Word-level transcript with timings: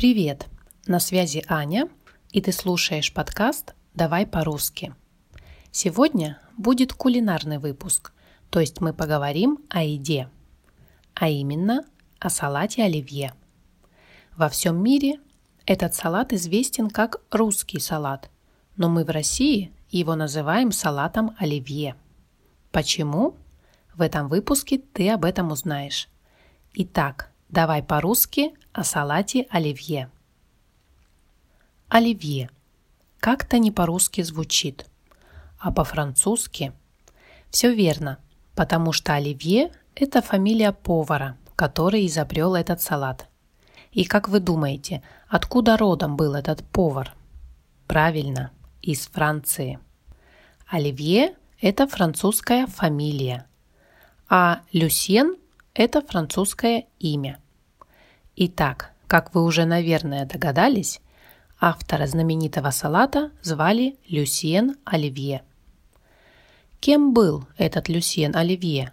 Привет! 0.00 0.46
На 0.86 0.98
связи 0.98 1.44
Аня, 1.46 1.86
и 2.30 2.40
ты 2.40 2.52
слушаешь 2.52 3.12
подкаст 3.12 3.74
«Давай 3.92 4.26
по-русски». 4.26 4.94
Сегодня 5.72 6.40
будет 6.56 6.94
кулинарный 6.94 7.58
выпуск, 7.58 8.14
то 8.48 8.60
есть 8.60 8.80
мы 8.80 8.94
поговорим 8.94 9.58
о 9.68 9.82
еде, 9.82 10.30
а 11.12 11.28
именно 11.28 11.84
о 12.18 12.30
салате 12.30 12.82
оливье. 12.82 13.34
Во 14.38 14.48
всем 14.48 14.82
мире 14.82 15.20
этот 15.66 15.94
салат 15.94 16.32
известен 16.32 16.88
как 16.88 17.20
русский 17.30 17.78
салат, 17.78 18.30
но 18.78 18.88
мы 18.88 19.04
в 19.04 19.10
России 19.10 19.70
его 19.90 20.14
называем 20.14 20.72
салатом 20.72 21.36
оливье. 21.38 21.94
Почему? 22.72 23.36
В 23.94 24.00
этом 24.00 24.28
выпуске 24.28 24.78
ты 24.78 25.10
об 25.10 25.26
этом 25.26 25.52
узнаешь. 25.52 26.08
Итак, 26.72 27.30
давай 27.50 27.82
по-русски 27.82 28.54
о 28.72 28.84
салате 28.84 29.46
оливье. 29.50 30.10
Оливье. 31.88 32.50
Как-то 33.18 33.58
не 33.58 33.72
по-русски 33.72 34.22
звучит, 34.22 34.86
а 35.58 35.72
по-французски. 35.72 36.72
Все 37.50 37.74
верно, 37.74 38.18
потому 38.54 38.92
что 38.92 39.14
оливье– 39.14 39.72
это 39.96 40.22
фамилия 40.22 40.72
повара, 40.72 41.36
который 41.56 42.06
изобрел 42.06 42.54
этот 42.54 42.80
салат. 42.80 43.28
И 43.90 44.04
как 44.04 44.28
вы 44.28 44.38
думаете, 44.38 45.02
откуда 45.28 45.76
родом 45.76 46.16
был 46.16 46.34
этот 46.34 46.64
повар? 46.64 47.12
Правильно, 47.88 48.52
из 48.82 49.08
Франции. 49.08 49.80
Оливье– 50.68 51.34
это 51.60 51.88
французская 51.88 52.68
фамилия, 52.68 53.46
а 54.28 54.60
Люсьен– 54.72 55.36
это 55.74 56.00
французское 56.02 56.86
имя. 57.00 57.40
Итак, 58.36 58.92
как 59.06 59.34
вы 59.34 59.44
уже, 59.44 59.64
наверное, 59.64 60.24
догадались, 60.24 61.00
автора 61.60 62.06
знаменитого 62.06 62.70
салата 62.70 63.32
звали 63.42 63.96
Люсьен 64.08 64.76
Оливье. 64.84 65.42
Кем 66.78 67.12
был 67.12 67.46
этот 67.58 67.88
Люсьен 67.88 68.36
Оливье 68.36 68.92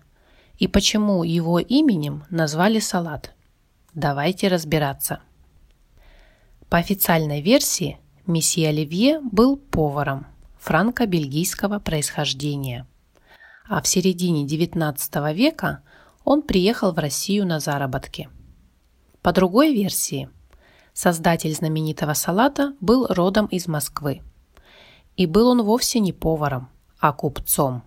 и 0.58 0.68
почему 0.68 1.24
его 1.24 1.60
именем 1.60 2.24
назвали 2.30 2.80
салат? 2.80 3.36
Давайте 3.94 4.48
разбираться. 4.48 5.20
По 6.68 6.80
официальной 6.80 7.42
версии, 7.42 8.00
месье 8.26 8.70
Оливье 8.70 9.22
был 9.22 9.56
поваром 9.56 10.26
франко-бельгийского 10.60 11.80
происхождения. 11.80 12.88
А 13.70 13.82
в 13.82 13.88
середине 13.88 14.46
XIX 14.46 15.34
века 15.34 15.84
он 16.26 16.42
приехал 16.42 16.92
в 16.92 16.98
Россию 16.98 17.46
на 17.46 17.60
заработки– 17.60 18.30
по 19.28 19.34
другой 19.34 19.74
версии, 19.74 20.30
создатель 20.94 21.54
знаменитого 21.54 22.14
салата 22.14 22.74
был 22.80 23.08
родом 23.08 23.48
из 23.48 23.68
Москвы. 23.68 24.22
И 25.18 25.26
был 25.26 25.50
он 25.50 25.64
вовсе 25.64 26.00
не 26.00 26.14
поваром, 26.14 26.70
а 26.98 27.12
купцом. 27.12 27.84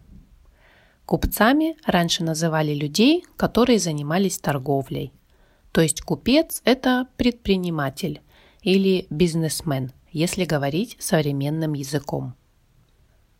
Купцами 1.06 1.78
раньше 1.86 2.24
называли 2.24 2.74
людей, 2.74 3.24
которые 3.38 3.78
занимались 3.78 4.38
торговлей. 4.38 5.14
То 5.72 5.80
есть 5.80 6.02
купец– 6.02 6.60
это 6.66 7.06
предприниматель 7.16 8.20
или 8.60 9.06
бизнесмен, 9.08 9.92
если 10.12 10.44
говорить 10.44 10.98
современным 11.00 11.72
языком. 11.72 12.34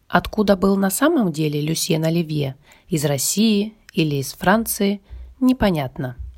Откуда 0.09 0.57
был 0.57 0.77
на 0.77 0.89
самом 0.89 1.33
деле 1.33 1.61
Люсьен 1.61 2.03
Оливье– 2.07 2.57
из 2.89 3.05
России 3.05 3.75
или 3.93 4.15
из 4.15 4.33
Франции– 4.33 5.03
непонятно– 5.39 6.17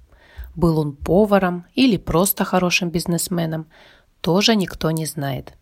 был 0.54 0.78
он 0.78 0.94
поваром 0.94 1.64
или 1.74 1.96
просто 1.96 2.44
хорошим 2.44 2.90
бизнесменом, 2.90 3.66
тоже 4.20 4.54
никто 4.54 4.90
не 4.90 5.06
знает. 5.06 5.54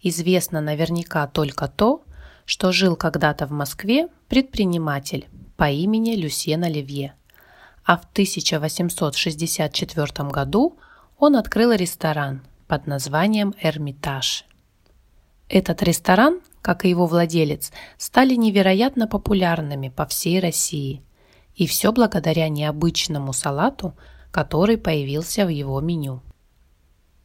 Известно 0.00 0.60
наверняка 0.60 1.26
только 1.26 1.66
то, 1.68 2.02
что 2.44 2.72
жил 2.72 2.96
когда-то 2.96 3.46
в 3.46 3.52
Москве 3.52 4.08
предприниматель 4.28 5.28
по 5.56 5.70
имени 5.70 6.16
Люсьен 6.16 6.64
Оливье, 6.64 7.14
а 7.84 7.96
в 7.96 8.04
1864 8.12 10.28
году 10.28 10.76
он 11.18 11.36
открыл 11.36 11.72
ресторан 11.72 12.42
под 12.66 12.86
названием 12.86 13.54
«Эрмитаж». 13.60 14.44
Этот 15.48 15.82
ресторан, 15.82 16.40
как 16.62 16.84
и 16.84 16.88
его 16.88 17.06
владелец, 17.06 17.72
стали 17.98 18.34
невероятно 18.34 19.06
популярными 19.06 19.88
по 19.88 20.06
всей 20.06 20.40
России– 20.40 21.02
и 21.54 21.66
все 21.66 21.92
благодаря 21.92 22.48
необычному 22.48 23.32
салату, 23.32 23.94
который 24.30 24.78
появился 24.78 25.44
в 25.44 25.48
его 25.48 25.80
меню. 25.80 26.22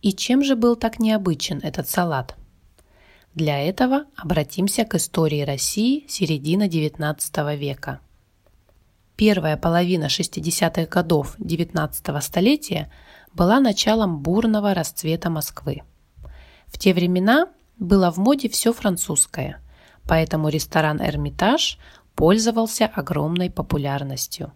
И 0.02 0.14
чем 0.14 0.44
же 0.44 0.56
был 0.56 0.76
так 0.76 1.00
необычен 1.00 1.60
этот 1.64 1.90
салат? 1.90 2.36
Для 3.34 3.60
этого 3.60 4.06
обратимся 4.16 4.84
к 4.84 4.96
истории 4.96 5.42
России 5.42 6.06
середины 6.08 6.68
XIX 6.68 7.56
века. 7.56 8.00
Первая 9.16 9.58
половина 9.58 10.06
60-х 10.06 10.86
годов 10.86 11.38
XIX 11.40 12.22
столетия 12.22 12.92
была 13.34 13.60
началом 13.60 14.20
бурного 14.20 14.74
расцвета 14.74 15.30
Москвы. 15.30 15.82
В 16.68 16.78
те 16.78 16.94
времена 16.94 17.48
было 17.80 18.12
в 18.12 18.18
моде 18.18 18.50
все 18.50 18.74
французское, 18.74 19.62
поэтому 20.08 20.50
ресторан 20.50 21.02
«Эрмитаж» 21.02 21.78
пользовался 22.18 22.88
огромной 22.88 23.52
популярностью. 23.52 24.52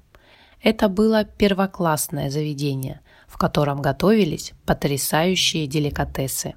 Это 0.62 0.90
было 0.90 1.24
первоклассное 1.24 2.32
заведение, 2.32 3.02
в 3.28 3.38
котором 3.38 3.82
готовились 3.82 4.54
потрясающие 4.66 5.68
деликатесы. 5.68 6.56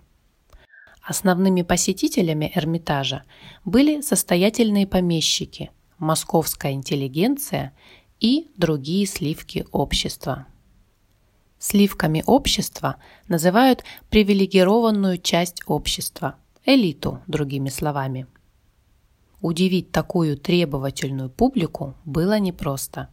Основными 1.02 1.60
посетителями 1.60 2.50
Эрмитажа 2.54 3.24
были 3.66 4.00
состоятельные 4.00 4.86
помещики, 4.86 5.70
московская 5.98 6.72
интеллигенция 6.72 7.74
и 8.18 8.50
другие 8.56 9.06
сливки 9.06 9.66
общества. 9.72 10.46
Сливками 11.58 12.22
общества 12.26 12.96
называют 13.28 13.84
привилегированную 14.08 15.18
часть 15.18 15.60
общества, 15.66 16.36
элиту, 16.64 17.20
другими 17.26 17.68
словами– 17.68 18.26
Удивить 19.44 19.92
такую 19.92 20.38
требовательную 20.38 21.28
публику 21.28 21.94
было 22.06 22.38
непросто. 22.38 23.10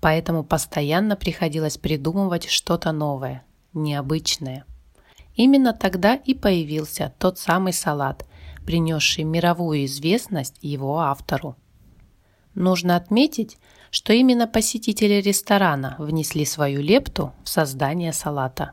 Поэтому 0.00 0.42
постоянно 0.42 1.14
приходилось 1.14 1.78
придумывать 1.78 2.48
что-то 2.48 2.90
новое, 2.90 3.44
необычное. 3.72 4.64
Именно 5.36 5.72
тогда 5.72 6.16
и 6.16 6.34
появился 6.34 7.14
тот 7.20 7.38
самый 7.38 7.72
салат, 7.72 8.26
принесший 8.66 9.22
мировую 9.22 9.84
известность 9.84 10.56
его 10.60 10.98
автору. 10.98 11.54
Нужно 12.54 12.96
отметить, 12.96 13.56
что 13.92 14.12
именно 14.12 14.48
посетители 14.48 15.20
ресторана 15.20 15.94
внесли 16.00 16.44
свою 16.44 16.82
лепту 16.82 17.32
в 17.44 17.48
создание 17.48 18.12
салата. 18.12 18.72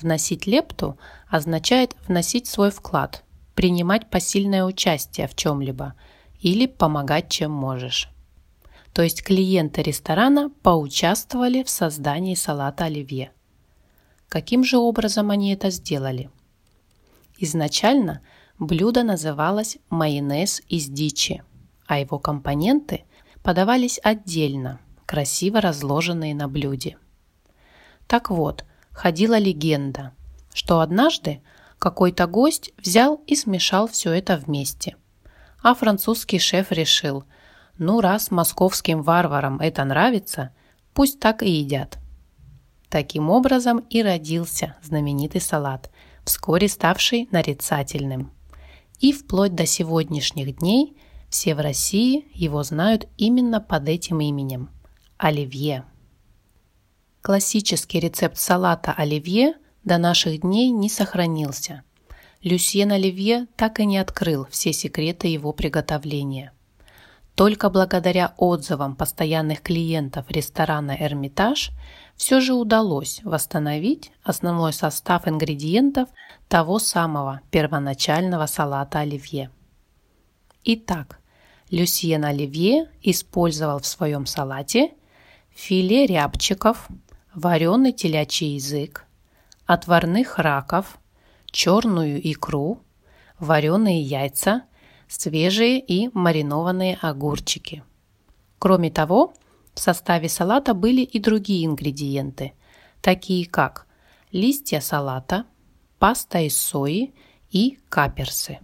Вносить 0.00 0.46
лепту 0.46 0.96
означает 1.28 1.96
вносить 2.06 2.46
свой 2.46 2.70
вклад, 2.70 3.24
принимать 3.56 4.08
посильное 4.10 4.64
участие 4.64 5.26
в 5.26 5.34
чем-либо 5.34 5.94
или 6.40 6.66
помогать, 6.66 7.28
чем 7.30 7.50
можешь. 7.50 8.08
То 8.92 9.02
есть 9.02 9.24
клиенты 9.24 9.82
ресторана 9.82 10.50
поучаствовали 10.62 11.62
в 11.62 11.70
создании 11.70 12.34
салата 12.34 12.84
оливье. 12.84 13.32
Каким 14.28 14.62
же 14.62 14.76
образом 14.76 15.30
они 15.30 15.52
это 15.52 15.70
сделали? 15.70 16.30
Изначально 17.38 18.20
блюдо 18.58 19.02
называлось 19.02 19.78
майонез 19.88 20.62
из 20.68 20.86
дичи, 20.86 21.42
а 21.86 21.98
его 21.98 22.18
компоненты 22.18 23.04
подавались 23.42 23.98
отдельно, 24.02 24.80
красиво 25.06 25.60
разложенные 25.60 26.34
на 26.34 26.48
блюде. 26.48 26.98
Так 28.06 28.30
вот, 28.30 28.64
ходила 28.92 29.38
легенда, 29.38 30.12
что 30.52 30.80
однажды 30.80 31.40
какой-то 31.86 32.26
гость 32.26 32.72
взял 32.78 33.22
и 33.28 33.36
смешал 33.36 33.86
все 33.86 34.10
это 34.10 34.36
вместе. 34.36 34.96
А 35.62 35.72
французский 35.72 36.40
шеф 36.40 36.72
решил, 36.72 37.22
ну 37.78 38.00
раз 38.00 38.32
московским 38.32 39.02
варварам 39.02 39.60
это 39.60 39.84
нравится, 39.84 40.50
пусть 40.94 41.20
так 41.20 41.44
и 41.44 41.48
едят. 41.48 41.98
Таким 42.88 43.30
образом 43.30 43.78
и 43.88 44.02
родился 44.02 44.74
знаменитый 44.82 45.40
салат, 45.40 45.92
вскоре 46.24 46.68
ставший 46.68 47.28
нарицательным. 47.30 48.32
И 48.98 49.12
вплоть 49.12 49.54
до 49.54 49.64
сегодняшних 49.64 50.56
дней 50.56 50.96
все 51.28 51.54
в 51.54 51.60
России 51.60 52.26
его 52.34 52.64
знают 52.64 53.06
именно 53.16 53.60
под 53.60 53.88
этим 53.88 54.18
именем– 54.18 54.70
оливье. 55.18 55.84
Классический 57.22 58.00
рецепт 58.00 58.38
салата 58.38 58.92
оливье– 58.92 59.54
до 59.86 59.96
наших 59.96 60.42
дней 60.42 60.70
не 60.70 60.90
сохранился. 60.90 61.82
Люсьен 62.42 62.92
Оливье 62.92 63.46
так 63.56 63.80
и 63.80 63.86
не 63.86 63.96
открыл 63.96 64.46
все 64.50 64.72
секреты 64.74 65.28
его 65.28 65.52
приготовления. 65.52 66.52
Только 67.34 67.70
благодаря 67.70 68.34
отзывам 68.36 68.96
постоянных 68.96 69.62
клиентов 69.62 70.26
ресторана 70.28 70.96
«Эрмитаж» 70.98 71.70
все 72.16 72.40
же 72.40 72.54
удалось 72.54 73.20
восстановить 73.24 74.10
основной 74.22 74.72
состав 74.72 75.28
ингредиентов 75.28 76.08
того 76.48 76.78
самого 76.78 77.40
первоначального 77.50 78.46
салата 78.46 79.00
оливье. 79.00 79.50
Итак, 80.64 81.20
Люсьен 81.70 82.24
Оливье 82.24 82.90
использовал 83.02 83.80
в 83.80 83.86
своем 83.86 84.26
салате 84.26 84.94
филе 85.50 86.06
рябчиков, 86.06 86.88
вареный 87.34 87.92
телячий 87.92 88.54
язык, 88.54 89.05
отварных 89.66 90.38
раков, 90.38 90.98
черную 91.46 92.20
икру, 92.30 92.80
вареные 93.38 94.00
яйца– 94.00 94.62
свежие 95.08 95.80
и 95.80 96.10
маринованные 96.12 96.98
огурчики. 97.00 97.82
Кроме 98.58 98.90
того, 98.90 99.34
в 99.74 99.80
составе 99.80 100.28
салата 100.28 100.74
были 100.74 101.02
и 101.02 101.18
другие 101.18 101.66
ингредиенты, 101.66 102.52
такие 103.00 103.46
как 103.46 103.86
листья 104.32 104.80
салата, 104.80 105.44
паста 105.98 106.38
из 106.40 106.56
сои 106.56 107.14
и 107.50 107.78
каперсы. 107.88 108.58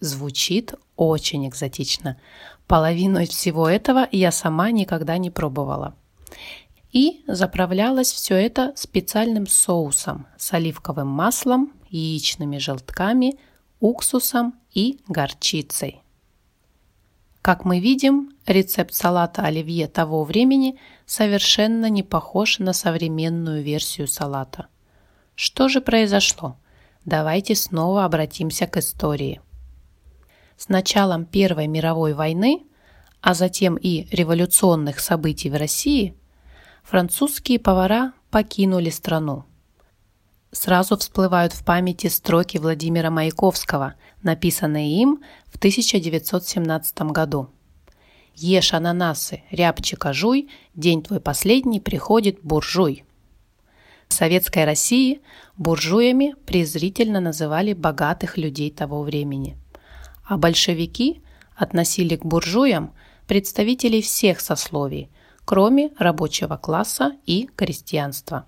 Звучит 0.00 0.74
очень 0.96 1.48
экзотично. 1.48 2.20
Половину 2.66 3.24
всего 3.26 3.68
этого 3.68 4.06
я 4.12 4.30
сама 4.30 4.70
никогда 4.70 5.16
не 5.18 5.30
пробовала. 5.30 5.94
И 6.96 7.22
заправлялось 7.26 8.10
все 8.10 8.36
это 8.36 8.72
специальным 8.74 9.46
соусом 9.46 10.26
с 10.38 10.54
оливковым 10.54 11.06
маслом, 11.06 11.74
яичными 11.90 12.56
желтками, 12.56 13.38
уксусом 13.80 14.54
и 14.72 14.98
горчицей. 15.06 16.00
Как 17.42 17.66
мы 17.66 17.80
видим, 17.80 18.30
рецепт 18.46 18.94
салата 18.94 19.42
оливье 19.42 19.88
того 19.88 20.24
времени 20.24 20.78
совершенно 21.04 21.90
не 21.90 22.02
похож 22.02 22.60
на 22.60 22.72
современную 22.72 23.62
версию 23.62 24.08
салата. 24.08 24.68
Что 25.34 25.68
же 25.68 25.82
произошло? 25.82 26.56
Давайте 27.04 27.56
снова 27.56 28.06
обратимся 28.06 28.66
к 28.66 28.78
истории. 28.78 29.42
С 30.56 30.70
началом 30.70 31.26
Первой 31.26 31.66
мировой 31.66 32.14
войны, 32.14 32.64
а 33.20 33.34
затем 33.34 33.76
и 33.76 34.06
революционных 34.10 34.98
событий 34.98 35.50
в 35.50 35.56
России, 35.56 36.16
французские 36.86 37.58
повара 37.58 38.12
покинули 38.30 38.90
страну– 38.90 39.44
сразу 40.56 40.96
всплывают 40.96 41.52
в 41.52 41.64
памяти 41.64 42.08
строки 42.08 42.58
Владимира 42.58 43.10
Маяковского, 43.10 43.94
написанные 44.22 45.00
им 45.00 45.22
в 45.46 45.56
1917 45.56 47.02
году. 47.12 47.50
«Ешь 48.34 48.74
ананасы, 48.74 49.42
рябчика 49.50 50.12
жуй, 50.12 50.50
день 50.74 51.02
твой 51.02 51.20
последний 51.20 51.80
приходит 51.80 52.40
буржуй». 52.42 53.04
В 54.08 54.14
советской 54.14 54.64
России 54.64 55.20
буржуями 55.56 56.34
презрительно 56.46 57.20
называли 57.20 57.72
богатых 57.72 58.36
людей 58.36 58.70
того 58.70 59.02
времени. 59.02 59.56
А 60.24 60.36
большевики 60.36 61.22
относили 61.56 62.16
к 62.16 62.24
буржуям 62.24 62.92
представителей 63.26 64.02
всех 64.02 64.40
сословий, 64.40 65.10
кроме 65.46 65.92
рабочего 65.96 66.56
класса 66.56 67.12
и 67.24 67.48
крестьянства. 67.56 68.46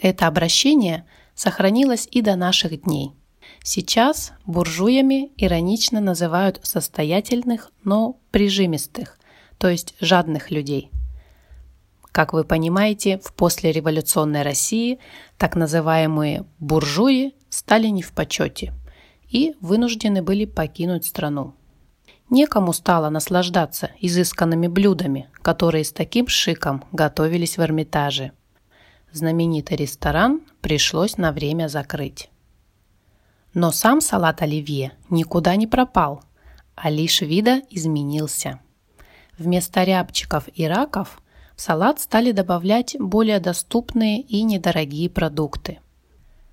Это 0.00 0.28
обращение 0.28 1.06
сохранилось 1.34 2.06
и 2.10 2.20
до 2.20 2.36
наших 2.36 2.82
дней. 2.82 3.12
Сейчас 3.62 4.32
буржуями 4.46 5.32
иронично 5.36 6.00
называют 6.00 6.60
состоятельных, 6.62 7.72
но 7.82 8.20
прижимистых, 8.30 9.18
то 9.58 9.68
есть 9.68 9.94
жадных 9.98 10.50
людей. 10.50 10.90
Как 12.12 12.32
вы 12.32 12.44
понимаете, 12.44 13.18
в 13.18 13.32
послереволюционной 13.32 14.42
России 14.42 15.00
так 15.38 15.56
называемые 15.56 16.44
буржуи 16.58 17.34
стали 17.48 17.88
не 17.88 18.02
в 18.02 18.12
почете 18.12 18.72
и 19.28 19.56
вынуждены 19.60 20.22
были 20.22 20.44
покинуть 20.44 21.06
страну. 21.06 21.54
Некому 22.30 22.72
стало 22.72 23.10
наслаждаться 23.10 23.90
изысканными 24.00 24.66
блюдами, 24.66 25.28
которые 25.42 25.84
с 25.84 25.92
таким 25.92 26.28
шиком 26.28 26.84
готовились 26.92 27.58
в 27.58 27.62
Эрмитаже– 27.62 28.32
знаменитый 29.14 29.76
ресторан 29.76 30.42
пришлось 30.60 31.16
на 31.16 31.32
время 31.32 31.68
закрыть. 31.68 32.30
Но 33.54 33.70
сам 33.70 34.00
салат 34.00 34.42
оливье 34.42 34.92
никуда 35.08 35.54
не 35.54 35.68
пропал, 35.68 36.22
а 36.74 36.90
лишь 36.90 37.20
вида 37.20 37.62
изменился. 37.70 38.60
Вместо 39.38 39.84
рябчиков 39.84 40.48
и 40.52 40.66
раков 40.66 41.22
в 41.54 41.60
салат 41.60 42.00
стали 42.00 42.32
добавлять 42.32 42.96
более 42.98 43.38
доступные 43.38 44.20
и 44.20 44.42
недорогие 44.42 45.08
продукты. 45.08 45.78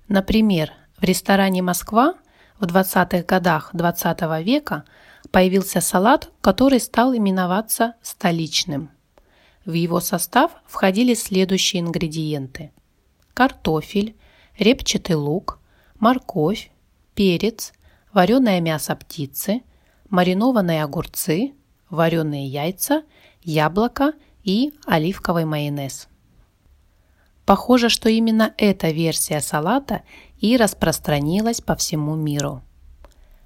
Например, 0.06 0.72
в 0.96 1.02
ресторане 1.02 1.62
«Москва» 1.62 2.14
в 2.60 2.66
20-х 2.66 3.24
годах 3.24 3.70
20 3.72 4.20
-го 4.20 4.42
века 4.42 4.84
появился 5.30 5.80
салат, 5.80 6.30
который 6.40 6.80
стал 6.80 7.14
именоваться 7.16 7.94
столичным– 8.02 8.90
в 9.64 9.74
его 9.74 10.00
состав 10.00 10.52
входили 10.66 11.14
следующие 11.14 11.82
ингредиенты. 11.82 12.72
Картофель, 13.32 14.16
репчатый 14.58 15.14
лук, 15.14 15.60
морковь, 16.00 16.70
перец, 17.14 17.72
вареное 18.12 18.60
мясо 18.60 18.96
птицы, 18.96 19.62
маринованные 20.10 20.82
огурцы, 20.82 21.54
вареные 21.90 22.46
яйца, 22.46 23.04
яблоко 23.42 24.14
и 24.42 24.74
оливковый 24.84 25.44
майонез. 25.44 26.08
Похоже, 27.46 27.88
что 27.88 28.08
именно 28.08 28.54
эта 28.56 28.90
версия 28.90 29.40
салата 29.40 30.02
и 30.40 30.56
распространилась 30.56 31.60
по 31.60 31.76
всему 31.76 32.16
миру. 32.16 32.62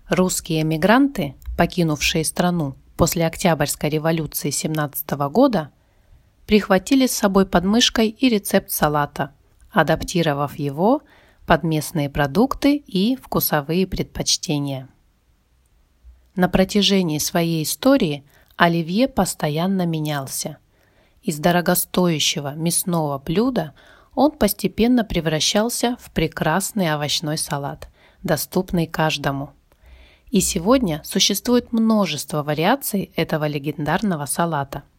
Русские 0.09 0.63
эмигранты, 0.63 1.35
покинувшие 1.57 2.25
страну 2.25 2.77
после 2.97 3.27
Октябрьской 3.27 3.91
революции 3.91 4.51
17 4.51 5.11
года, 5.31 5.71
прихватили 6.47 7.07
с 7.07 7.13
собой 7.13 7.47
под 7.47 7.65
мышкой 7.65 8.09
и 8.09 8.29
рецепт 8.29 8.71
салата, 8.71 9.33
адаптировав 9.71 10.59
его 10.59 11.03
под 11.47 11.63
местные 11.63 12.09
продукты 12.09 12.77
и 12.77 13.17
вкусовые 13.17 13.87
предпочтения. 13.87 14.89
На 16.35 16.49
протяжении 16.49 17.19
своей 17.19 17.63
истории 17.63 18.25
оливье 18.57 19.09
постоянно 19.09 19.87
менялся. 19.87 20.59
Из 21.23 21.39
дорогостоящего 21.39 22.55
мясного 22.55 23.19
блюда 23.19 23.75
он 24.15 24.33
постепенно 24.33 25.05
превращался 25.05 25.97
в 26.01 26.11
прекрасный 26.11 26.93
овощной 26.93 27.39
салат, 27.39 27.89
доступный 28.23 28.87
каждому. 28.87 29.51
И 30.31 30.41
сегодня 30.41 31.03
существует 31.05 31.73
множество 31.73 32.43
вариаций 32.43 33.13
этого 33.17 33.47
легендарного 33.47 34.27
салата– 34.27 34.83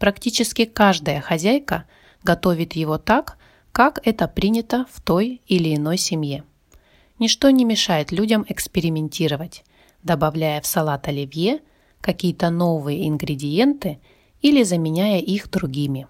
Практически 0.00 0.64
каждая 0.64 1.20
хозяйка 1.20 1.84
готовит 2.24 2.72
его 2.72 2.96
так, 2.96 3.36
как 3.70 4.00
это 4.02 4.26
принято 4.28 4.86
в 4.90 5.02
той 5.02 5.42
или 5.46 5.76
иной 5.76 5.98
семье. 5.98 6.42
Ничто 7.18 7.50
не 7.50 7.66
мешает 7.66 8.10
людям 8.10 8.46
экспериментировать, 8.48 9.62
добавляя 10.02 10.62
в 10.62 10.66
салат 10.66 11.06
оливье 11.06 11.60
какие-то 12.00 12.48
новые 12.48 13.06
ингредиенты 13.06 14.00
или 14.40 14.62
заменяя 14.62 15.20
их 15.20 15.50
другими. 15.50 16.06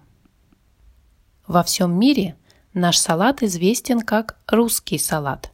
Во 1.45 1.61
всем 1.61 1.91
мире 1.91 2.37
наш 2.73 2.97
салат 2.97 3.43
известен 3.43 3.99
как 3.99 4.39
русский 4.47 4.97
салат, 4.97 5.50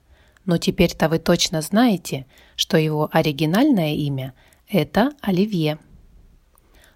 но 0.47 0.57
теперь-то 0.57 1.09
вы 1.09 1.19
точно 1.19 1.61
знаете, 1.61 2.25
что 2.55 2.77
его 2.77 3.09
оригинальное 3.11 3.93
имя– 3.93 4.33
это 4.67 5.11
оливье. 5.21 5.77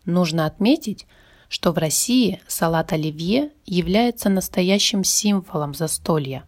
Нужно 0.05 0.45
отметить, 0.45 1.05
что 1.49 1.73
в 1.73 1.77
России 1.77 2.41
салат 2.47 2.93
оливье 2.93 3.51
является 3.65 4.29
настоящим 4.29 5.03
символом 5.03 5.73
застолья. 5.73 6.45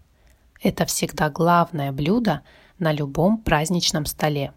Это 0.62 0.86
всегда 0.86 1.30
главное 1.30 1.92
блюдо 1.92 2.42
на 2.80 2.94
любом 2.94 3.38
праздничном 3.38 4.06
столе. 4.06 4.54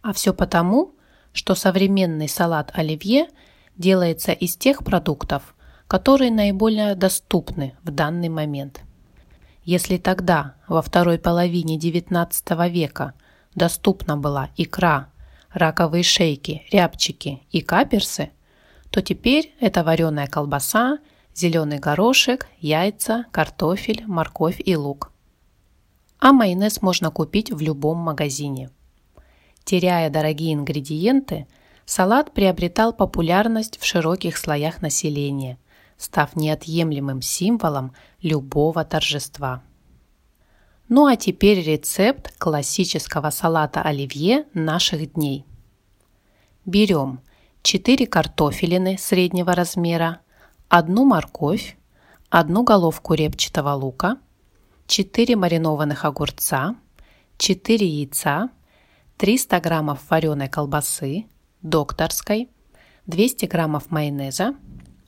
А 0.00 0.14
все 0.14 0.32
потому, 0.32 0.94
что 1.34 1.54
современный 1.54 2.28
салат 2.28 2.72
оливье 2.74 3.28
делается 3.76 4.32
из 4.32 4.56
тех 4.56 4.82
продуктов, 4.82 5.54
которые 5.86 6.30
наиболее 6.30 6.94
доступны 6.94 7.76
в 7.82 7.90
данный 7.90 8.30
момент. 8.30 8.80
Если 9.64 9.98
тогда, 9.98 10.54
во 10.68 10.82
второй 10.82 11.18
половине 11.18 11.78
XIX 11.78 12.68
века, 12.70 13.14
доступна 13.54 14.16
была 14.16 14.50
икра, 14.56 15.08
раковые 15.52 16.02
шейки, 16.02 16.62
рябчики 16.70 17.42
и 17.50 17.60
каперсы– 17.60 18.30
то 18.90 19.02
теперь 19.02 19.54
это 19.60 19.84
вареная 19.84 20.26
колбаса, 20.26 20.98
зеленый 21.34 21.78
горошек, 21.78 22.48
яйца, 22.58 23.24
картофель, 23.30 24.04
морковь 24.06 24.60
и 24.64 24.76
лук. 24.76 25.12
А 26.18 26.32
майонез 26.32 26.82
можно 26.82 27.10
купить 27.10 27.50
в 27.50 27.60
любом 27.60 27.98
магазине. 27.98 28.70
Теряя 29.64 30.10
дорогие 30.10 30.54
ингредиенты, 30.54 31.46
Салат 31.86 32.32
приобретал 32.32 32.92
популярность 32.92 33.78
в 33.80 33.84
широких 33.84 34.36
слоях 34.36 34.80
населения, 34.80 35.58
став 36.00 36.34
неотъемлемым 36.34 37.20
символом 37.20 37.92
любого 38.22 38.84
торжества. 38.84 39.62
Ну 40.88 41.06
а 41.06 41.16
теперь 41.16 41.62
рецепт 41.62 42.34
классического 42.38 43.28
салата 43.30 43.82
оливье 43.82 44.46
наших 44.54 45.12
дней. 45.12 45.44
Берем 46.64 47.20
4 47.62 48.06
картофелины 48.06 48.96
среднего 48.98 49.54
размера, 49.54 50.20
одну 50.68 51.04
морковь, 51.04 51.76
одну 52.30 52.64
головку 52.64 53.12
репчатого 53.12 53.74
лука, 53.74 54.16
4 54.86 55.36
маринованных 55.36 56.06
огурца, 56.06 56.76
4 57.36 57.86
яйца, 57.86 58.48
300 59.18 59.60
граммов 59.60 60.00
вареной 60.08 60.48
колбасы, 60.48 61.26
докторской, 61.60 62.48
200 63.06 63.44
граммов 63.46 63.90
майонеза, 63.90 64.54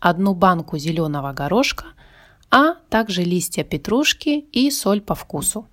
одну 0.03 0.35
банку 0.35 0.79
зеленого 0.79 1.33
горошка, 1.33 1.87
а 2.51 2.75
также 2.91 3.23
листья 3.23 3.63
петрушки 3.63 4.45
и 4.53 4.71
соль 4.71 5.01
по 5.01 5.15
вкусу. 5.15 5.69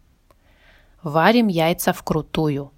Варим 1.01 1.48
яйца 1.48 1.93
вкрутую. 1.93 2.71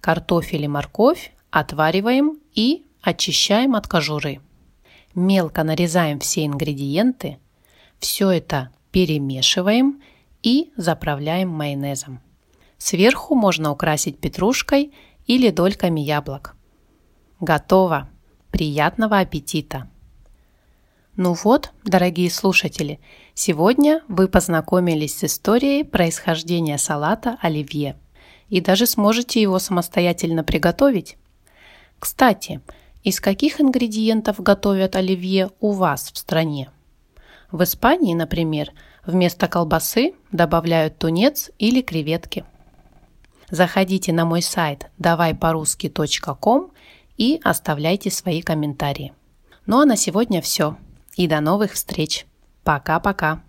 Картофель 0.00 0.64
и 0.64 0.68
морковь 0.68 1.32
отвариваем 1.50 2.38
и 2.54 2.84
очищаем 3.00 3.74
от 3.74 3.88
кожуры. 3.88 4.40
Мелко 5.14 5.64
нарезаем 5.64 6.18
все 6.20 6.44
ингредиенты. 6.44 7.38
Все 7.98 8.30
это 8.30 8.70
перемешиваем 8.90 10.02
и 10.42 10.72
заправляем 10.76 11.48
майонезом. 11.48 12.20
Сверху 12.76 13.34
можно 13.34 13.70
украсить 13.70 14.18
петрушкой 14.18 14.92
или 15.26 15.50
дольками 15.50 16.00
яблок. 16.00 16.54
Готово! 17.40 18.08
Приятного 18.50 19.20
аппетита! 19.20 19.88
Ну 21.16 21.34
вот, 21.34 21.72
дорогие 21.84 22.30
слушатели, 22.30 22.98
сегодня 23.34 24.02
вы 24.08 24.28
познакомились 24.28 25.18
с 25.18 25.24
историей 25.24 25.84
происхождения 25.84 26.78
салата 26.78 27.36
оливье 27.42 27.98
и 28.48 28.62
даже 28.62 28.86
сможете 28.86 29.42
его 29.42 29.58
самостоятельно 29.58 30.42
приготовить. 30.42 31.18
Кстати, 31.98 32.62
из 33.04 33.20
каких 33.20 33.60
ингредиентов 33.60 34.40
готовят 34.40 34.96
оливье 34.96 35.50
у 35.60 35.72
вас 35.72 36.10
в 36.10 36.16
стране? 36.16 36.70
В 37.50 37.62
Испании, 37.62 38.14
например, 38.14 38.72
вместо 39.04 39.48
колбасы 39.48 40.14
добавляют 40.30 40.96
тунец 40.96 41.50
или 41.58 41.82
креветки. 41.82 42.46
Заходите 43.50 44.14
на 44.14 44.24
мой 44.24 44.40
сайт 44.40 44.90
давайпорусски.ком 44.96 46.72
и 47.18 47.38
оставляйте 47.44 48.10
свои 48.10 48.40
комментарии. 48.40 49.12
Ну 49.66 49.78
а 49.78 49.84
на 49.84 49.96
сегодня 49.96 50.40
все. 50.40 50.78
И 51.16 51.26
до 51.26 51.40
новых 51.40 51.72
встреч. 51.72 52.26
Пока-пока. 52.64 53.42